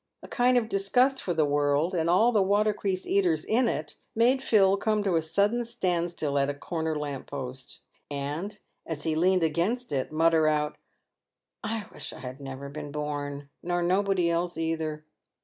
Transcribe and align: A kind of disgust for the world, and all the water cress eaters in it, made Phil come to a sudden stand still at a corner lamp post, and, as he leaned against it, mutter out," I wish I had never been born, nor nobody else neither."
A 0.23 0.27
kind 0.27 0.57
of 0.57 0.67
disgust 0.67 1.21
for 1.21 1.35
the 1.35 1.45
world, 1.45 1.93
and 1.93 2.09
all 2.09 2.31
the 2.31 2.41
water 2.41 2.73
cress 2.73 3.05
eaters 3.05 3.45
in 3.45 3.67
it, 3.67 3.97
made 4.15 4.41
Phil 4.41 4.75
come 4.75 5.03
to 5.03 5.15
a 5.15 5.21
sudden 5.21 5.63
stand 5.63 6.09
still 6.09 6.39
at 6.39 6.49
a 6.49 6.55
corner 6.55 6.97
lamp 6.97 7.27
post, 7.27 7.81
and, 8.09 8.57
as 8.87 9.03
he 9.03 9.13
leaned 9.13 9.43
against 9.43 9.91
it, 9.91 10.11
mutter 10.11 10.47
out," 10.47 10.75
I 11.63 11.85
wish 11.93 12.13
I 12.13 12.19
had 12.19 12.39
never 12.41 12.67
been 12.67 12.91
born, 12.91 13.47
nor 13.61 13.83
nobody 13.83 14.27
else 14.27 14.57
neither." 14.57 15.05